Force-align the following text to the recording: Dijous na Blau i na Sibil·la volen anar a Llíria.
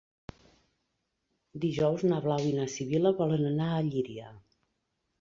Dijous 1.67 2.07
na 2.13 2.23
Blau 2.25 2.49
i 2.49 2.57
na 2.57 2.67
Sibil·la 2.79 3.15
volen 3.23 3.49
anar 3.55 3.71
a 3.79 3.89
Llíria. 3.93 4.37